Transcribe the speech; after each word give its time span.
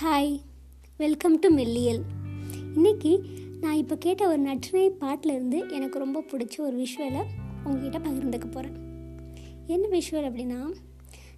Hi 0.00 0.40
welcome 0.96 1.38
to 1.38 1.48
மெல்லியல் 1.50 2.02
இன்னைக்கு 2.74 3.20
நான் 3.60 3.74
இப்போ 3.74 3.96
கேட்ட 3.96 4.28
ஒரு 4.28 4.42
நற்றினை 4.42 4.90
பாட்டிலேருந்து 5.00 5.70
எனக்கு 5.70 5.98
ரொம்ப 5.98 6.24
பிடிச்ச 6.32 6.60
ஒரு 6.60 6.76
விஷுவலை 6.76 7.22
உங்ககிட்ட 7.64 7.98
பகிர்ந்துக்க 7.98 8.50
போகிறேன் 8.50 8.76
என்ன 9.66 9.88
விஷுவல் 9.88 10.28
அப்படின்னா 10.30 10.72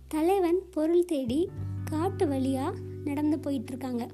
தலைவன் 0.09 0.61
பொருள் 0.70 1.05
தேடி 1.05 1.48
காட்டு 1.84 2.29
வழியாக 2.29 2.79
நடந்து 3.05 3.37
போயிட்டுருக்காங்க. 3.37 4.09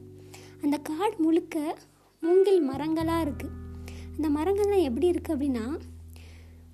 அந்த 0.62 0.76
காடு 0.76 1.14
முழுக்க 1.18 1.76
மூங்கில் 2.20 2.70
மரங்களாக 2.70 3.30
இருக்குது 3.30 3.50
அந்த 4.16 4.40
மரங்கள்லாம் 4.40 4.82
எப்படி 4.82 5.10
இருக்குது 5.10 5.36
அப்படின்னா 5.36 5.80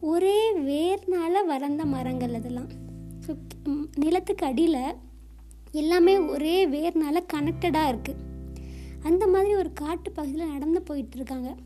ஒரே 0.01 0.53
வேர்னால் 0.54 1.46
வளர்ந்த 1.46 1.85
மரங்கள் 1.85 2.35
அதெல்லாம். 2.35 2.68
நிலத்துக்கு 3.95 4.46
அடியில் 4.46 4.96
எல்லாமே 5.72 6.18
ஒரே 6.18 6.66
வேர்னால 6.66 7.20
கனெக்டடாக 7.34 7.90
இருக்குது 7.93 8.25
அந்த 9.02 9.26
மாதிரி 9.26 9.54
ஒரு 9.54 9.72
காட்டு 9.72 10.12
பகுதியில் 10.12 10.52
நடந்து 10.52 10.80
போயிட்டுருக்காங்க. 10.89 11.56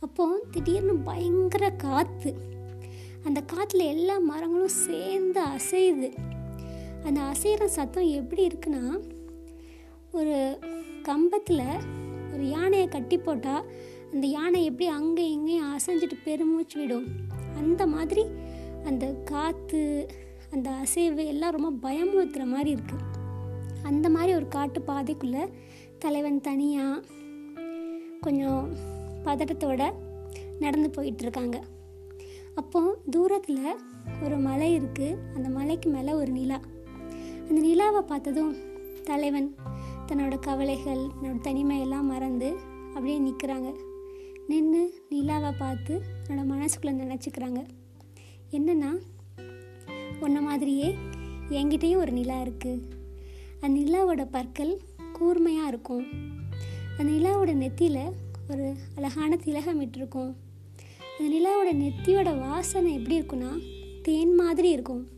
அப்போது 0.00 0.44
திடீர்னு 0.50 0.94
பயங்கர 0.96 1.70
காற்று 1.70 2.34
அந்த 3.24 3.42
காற்றுல 3.52 3.84
எல்லா 3.84 4.18
மரங்களும் 4.18 4.78
சேர்ந்து 4.86 5.40
அசையுது. 5.40 6.08
அந்த 7.04 7.20
அசைகிற 7.20 7.64
சத்தம் 7.64 8.08
எப்படி 8.08 8.46
இருக்குன்னா 8.46 9.00
ஒரு 10.10 10.58
கம்பத்தில் 11.02 11.66
ஒரு 12.34 12.48
யானையை 12.48 12.88
கட்டி 12.88 13.18
போட்டால் 13.18 13.64
அந்த 14.12 14.26
யானை 14.26 14.64
எப்படி 14.64 14.86
அங்கே 14.86 15.30
இங்கேயும் 15.30 15.76
அசைஞ்சிட்டு 15.76 16.16
பெருமூச்சு 16.24 16.80
விடும். 16.80 17.06
அந்த 17.56 17.86
மாதிரி 17.86 18.24
அந்த 18.84 19.06
காற்று 19.06 20.08
அந்த 20.54 20.70
அசைவு 20.70 21.26
எல்லாம் 21.26 21.54
ரொம்ப 21.56 21.70
பயமுறுத்துகிற 21.88 22.44
மாதிரி 22.44 22.70
இருக்குது 22.74 23.10
அந்த 23.82 24.06
மாதிரி 24.10 24.34
ஒரு 24.34 24.48
காட்டு 24.48 24.80
பாதைக்குள்ளே 24.86 25.42
தலைவன் 25.98 26.40
தனியாக 26.40 27.04
கொஞ்சம் 28.20 28.64
பதட்டத்தோட 29.24 29.82
நடந்து 30.58 30.88
போயிட்டுருக்காங்க 30.96 31.56
அப்போது 32.54 32.98
தூரத்தில் 33.10 33.64
ஒரு 34.22 34.36
மலை 34.36 34.68
இருக்குது 34.78 35.16
அந்த 35.34 35.48
மலைக்கு 35.48 35.88
மேலே 35.90 36.12
ஒரு 36.12 36.32
நிலா. 36.32 36.58
அந்த 37.48 37.60
நிலாவை 37.60 38.00
பார்த்ததும் 38.00 38.52
தலைவன் 39.04 39.48
தன்னோட 40.06 40.34
கவலைகள் 40.38 41.02
தன்னோட 41.14 41.38
தனிமையெல்லாம் 41.48 42.10
மறந்து 42.12 42.50
அப்படியே 42.88 43.16
நிற்கிறாங்க 43.20 43.70
நின்று 44.46 44.82
நிலாவை 45.08 45.52
பார்த்து 45.58 45.94
தன்னோட 46.28 46.44
மனசுக்குள்ளே 46.52 46.94
நினச்சிக்கிறாங்க. 47.02 47.60
என்னென்னா 48.50 48.90
உன்ன 50.20 50.40
மாதிரியே 50.40 50.94
என்கிட்டயும் 51.50 51.96
ஒரு 51.96 52.12
நிலா 52.12 52.42
இருக்குது 52.42 52.82
அந்த 53.60 53.80
நிலாவோட 53.80 54.26
பற்கள் 54.30 54.80
கூர்மையாக 55.12 55.68
இருக்கும். 55.68 56.04
அந்த 56.98 57.12
நிலாவோட 57.12 57.52
நெத்தியில் 57.54 58.12
ஒரு 58.50 58.74
அழகான 58.96 59.36
திலகம் 59.36 59.80
இட்டிருக்கும். 59.80 60.34
அந்த 61.18 61.36
நிலாவோட 61.36 61.76
நெத்தியோட 61.76 62.38
வாசனை 62.38 62.92
எப்படி 62.94 63.20
இருக்குன்னா 63.20 63.62
தேன் 64.02 64.34
மாதிரி 64.34 64.70
இருக்கும். 64.70 65.08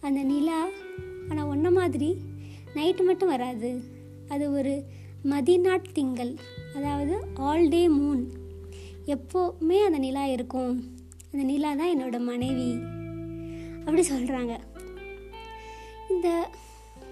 அந்த 0.00 0.22
நிலா 0.22 0.68
ஆனால் 1.28 1.44
ஒன்றை 1.44 1.72
மாதிரி 1.72 2.16
நைட்டு 2.74 3.04
மட்டும் 3.04 3.28
வராது. 3.28 3.82
அது 4.28 4.52
ஒரு 4.52 4.84
மதிநாட் 5.22 5.92
திங்கள் 5.92 6.34
அதாவது 6.74 7.24
ஆல் 7.34 7.68
டே 7.68 7.88
மூன். 7.88 8.30
எப்போவுமே 9.06 9.78
அந்த 9.78 9.98
நிலா 9.98 10.26
இருக்கும். 10.26 10.84
அந்த 11.32 11.44
நிலா 11.44 11.74
தான் 11.74 11.98
என்னோட 11.98 12.18
மனைவி. 12.18 12.92
அப்படி 13.84 14.02
சொல்கிறாங்க 14.10 14.52
இந்த 16.08 16.28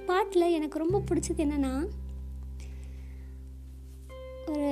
பாட்டில் 0.06 0.54
எனக்கு 0.56 0.78
ரொம்ப 0.78 1.02
பிடிச்சது 1.08 1.44
என்னென்னா 1.46 1.72
ஒரு 4.46 4.70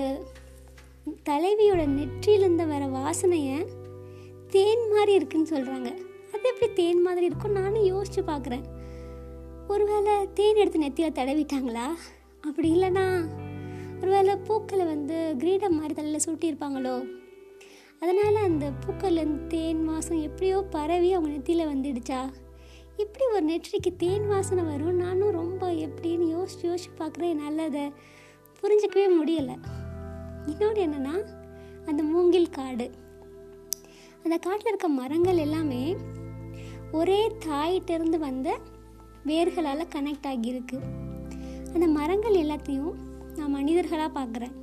தலைவியோட 1.28 1.82
நெற்றியிலேருந்து 1.98 2.66
வர 2.66 2.86
வாசனையை 2.86 3.58
தேன் 4.50 4.84
மாதிரி 4.92 5.12
இருக்குன்னு 5.12 5.52
சொல்கிறாங்க 5.52 5.90
அது 6.32 6.48
எப்படி 6.48 6.72
தேன் 6.72 7.02
மாதிரி 7.02 7.26
இருக்கும்? 7.26 7.52
நானும் 7.52 7.84
யோசித்து 7.84 8.22
பார்க்குறேன் 8.22 8.64
ஒருவேளை 9.68 10.14
தேன் 10.34 10.56
எடுத்து 10.56 10.84
நெத்தியில் 10.84 11.18
தடவிட்டாங்களா? 11.18 11.86
அப்படி 12.40 12.68
இல்லைன்னா 12.74 13.06
ஒருவேளை 14.00 14.36
பூக்களை 14.36 14.84
வந்து 14.84 15.34
கிரீடம் 15.38 15.74
மாதிரி 15.74 15.94
தலையில் 15.94 16.24
சூட்டியிருப்பாங்களோ? 16.26 16.94
அதனால் 18.00 18.34
அந்த 18.34 18.72
பூக்கள்லேருந்து 18.82 19.46
தேன் 19.46 19.84
வாசம் 19.84 20.20
எப்படியோ 20.20 20.62
பரவி 20.70 21.12
அவங்க 21.12 21.36
நெத்தியில் 21.36 21.70
வந்துடுச்சா? 21.72 22.30
இப்படி 22.96 23.24
ஒரு 23.32 23.44
நெற்றிக்கு 23.46 23.96
தேன் 23.96 24.26
வாசனை 24.26 24.64
வரும். 24.64 24.96
நானும் 24.96 25.30
ரொம்ப 25.30 25.72
எப்படின்னு 25.72 26.26
யோசிச்சு 26.36 26.62
யோசிச்சு 26.62 26.90
பார்க்குறேன். 26.98 27.28
என்னால் 27.28 27.58
அதை 27.58 27.92
புரிஞ்சிக்கவே 28.62 29.04
முடியலை. 29.20 29.56
இன்னொன்று 30.46 30.86
என்னென்னா 30.86 31.14
அந்த 31.86 32.02
மூங்கில் 32.02 32.50
காடு. 32.50 32.90
அந்த 34.22 34.36
காட்டில் 34.36 34.66
இருக்க 34.66 34.88
மரங்கள் 34.88 35.36
எல்லாமே 35.36 35.96
ஒரே 36.92 37.32
தாயிட்டிருந்து 37.46 38.18
வந்த 38.18 38.58
வேர்களால் 39.26 39.92
கனெக்ட் 39.94 40.28
ஆகியிருக்கு. 40.32 40.78
அந்த 41.74 41.86
மரங்கள் 41.86 42.34
எல்லாத்தையும் 42.34 42.94
நான் 43.36 43.50
மனிதர்களாக 43.50 44.20
பார்க்குறேன். 44.20 44.56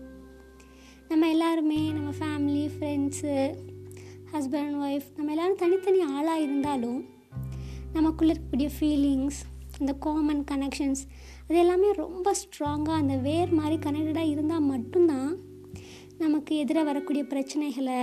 நம்ம 1.09 1.29
எல்லாருமே 1.29 1.79
நம்ம 1.91 2.09
ஃபேமிலி 2.19 2.63
ஃப்ரெண்ட்ஸு 2.73 3.35
ஹஸ்பண்ட் 4.31 4.77
ஒய்ஃப் 4.81 5.07
நம்ம 5.17 5.31
எல்லோரும் 5.31 5.55
தனித்தனி 5.55 5.99
ஆளாக 6.11 6.41
இருந்தாலும் 6.41 6.99
நமக்குள்ளே 7.93 8.33
இருக்கக்கூடிய 8.33 8.69
ஃபீலிங்ஸ் 8.79 9.39
அந்த 9.79 9.93
காமன் 9.99 10.43
கனெக்ஷன்ஸ் 10.51 11.01
அது 11.47 11.59
எல்லாமே 11.59 11.91
ரொம்ப 11.95 12.31
ஸ்ட்ராங்காக 12.33 12.97
அந்த 12.97 13.15
வேர் 13.17 13.53
மாதிரி 13.53 13.75
கனெக்டடாக 13.77 14.29
இருந்தால் 14.29 14.61
மட்டும்தான் 14.63 15.31
நமக்கு 16.17 16.55
எதிராக 16.55 16.85
வரக்கூடிய 16.85 17.23
பிரச்சனைகளை 17.23 18.01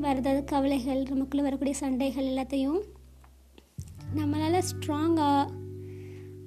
வேறு 0.00 0.18
ஏதாவது 0.18 0.44
கவலைகள் 0.44 1.02
நமக்குள்ளே 1.02 1.44
வரக்கூடிய 1.44 1.76
சண்டைகள் 1.80 2.30
எல்லாத்தையும் 2.30 2.80
நம்மளால் 4.16 4.66
ஸ்ட்ராங்காக 4.70 5.52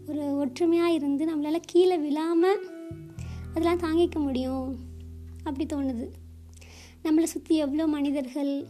ஒரு 0.07 0.25
ஒற்றுமையாக 0.37 0.93
இருந்து 0.93 1.23
நம்மளால் 1.25 1.67
கீழே 1.67 1.97
விழாமல் 1.97 2.59
அதெல்லாம் 3.53 3.79
தாங்கிக்க 3.79 4.19
முடியும். 4.19 4.75
அப்படி 5.43 5.75
தோணுது. 5.75 6.09
நம்மளை 7.03 7.23
சுற்றி 7.23 7.55
எவ்வளோ 7.55 7.87
மனிதர்கள் 7.87 8.67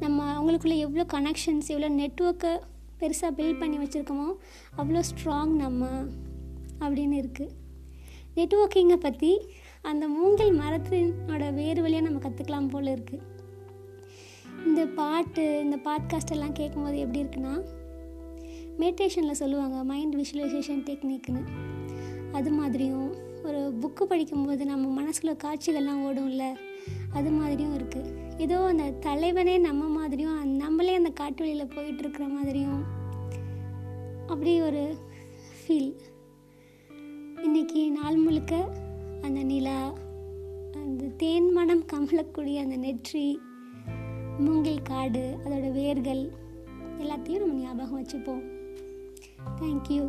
நம்ம 0.00 0.28
அவங்களுக்குள்ள 0.34 0.76
எவ்வளோ 0.76 1.06
கனெக்ஷன்ஸ் 1.12 1.66
எவ்வளோ 1.66 1.88
நெட்ஒர்க்கை 1.90 2.60
பெருசாக 3.00 3.30
பில்ட் 3.36 3.58
பண்ணி 3.58 3.78
வச்சுருக்கோமோ 3.78 4.34
அவ்வளோ 4.76 5.02
ஸ்ட்ராங் 5.10 5.52
நம்ம 5.54 5.88
அப்படின்னு 6.80 7.16
இருக்குது 7.22 7.52
நெட்ஒர்க்கிங்கை 8.36 8.96
பற்றி 8.96 9.40
அந்த 9.82 10.08
மூங்கில் 10.08 10.60
மரத்தினோட 10.60 11.54
வேறு 11.54 11.82
வழியாக 11.82 12.08
நம்ம 12.08 12.28
கற்றுக்கலாம் 12.28 12.68
போல் 12.68 12.86
இருக்குது 12.86 13.22
இந்த 14.66 14.86
பாட்டு 14.86 15.60
இந்த 15.64 15.76
பாட்காஸ்ட் 15.84 16.30
எல்லாம் 16.30 16.52
கேட்கும்போது 16.52 16.98
எப்படி 16.98 17.22
இருக்குன்னா 17.22 17.54
மெடிடேஷனில் 18.78 19.40
சொல்லுவாங்க 19.40 19.84
மைண்ட் 19.84 20.16
விஷுவலைசேஷன் 20.16 20.82
டெக்னிக்னு 20.84 21.42
அது 22.32 22.50
மாதிரியும் 22.50 23.14
ஒரு 23.44 23.74
புக்கு 23.80 24.04
படிக்கும்போது 24.04 24.66
நம்ம 24.66 24.88
மனசில் 24.88 25.40
காட்சிகள்லாம் 25.44 26.04
ஓடும்ல? 26.04 26.44
அது 27.12 27.30
மாதிரியும் 27.30 27.76
இருக்குது 27.78 28.12
ஏதோ 28.38 28.64
அந்த 28.64 28.90
தலைவனே 28.90 29.58
நம்ம 29.58 29.88
மாதிரியும் 29.88 30.56
நம்மளே 30.56 30.94
அந்த 30.94 31.10
காட்டு 31.10 31.44
வழியில் 31.44 31.66
போயிட்டுருக்குற 31.66 32.28
மாதிரியும் 32.28 32.82
அப்படி 34.26 34.60
ஒரு 34.60 34.96
ஃபீல் 35.58 35.92
இன்றைக்கி 37.36 37.90
நாள் 37.90 38.16
முழுக்க 38.16 38.54
அந்த 39.22 39.42
நிலா 39.42 39.92
அந்த 40.72 41.04
தேன் 41.16 41.52
மனம் 41.52 41.84
கமலக்கூடிய 41.92 42.56
அந்த 42.60 42.76
நெற்றி 42.76 43.40
மூங்கில் 44.38 44.82
காடு 44.82 45.36
அதோட 45.44 45.72
வேர்கள் 45.72 46.22
எல்லாத்தையும் 46.98 47.44
நம்ம 47.46 47.62
ஞாபகம் 47.62 48.02
வச்சுப்போம். 48.02 48.44
தேங்க்யூ 49.60 50.04